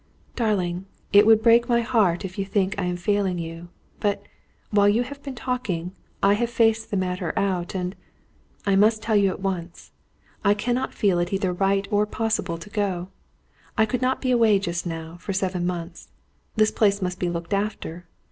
"Darling, 0.35 0.87
it 1.13 1.27
will 1.27 1.35
break 1.35 1.69
my 1.69 1.81
heart 1.81 2.25
if 2.25 2.39
you 2.39 2.43
think 2.43 2.73
I 2.79 2.85
am 2.85 2.97
failing 2.97 3.37
you. 3.37 3.67
But, 3.99 4.23
while 4.71 4.89
you 4.89 5.03
have 5.03 5.21
been 5.21 5.35
talking, 5.35 5.91
I 6.23 6.33
have 6.33 6.49
faced 6.49 6.89
the 6.89 6.97
matter 6.97 7.37
out, 7.37 7.75
and 7.75 7.95
I 8.65 8.75
must 8.75 9.03
tell 9.03 9.15
you 9.15 9.29
at 9.29 9.41
once 9.41 9.91
I 10.43 10.55
cannot 10.55 10.95
feel 10.95 11.19
it 11.19 11.31
either 11.31 11.53
right 11.53 11.87
or 11.91 12.07
possible 12.07 12.57
to 12.57 12.69
go. 12.71 13.09
I 13.77 13.85
could 13.85 14.01
not 14.01 14.21
be 14.21 14.31
away 14.31 14.57
just 14.57 14.87
now, 14.87 15.17
for 15.17 15.33
seven 15.33 15.67
months. 15.67 16.09
This 16.55 16.71
place 16.71 16.99
must 16.99 17.19
be 17.19 17.29
looked 17.29 17.53
after. 17.53 18.07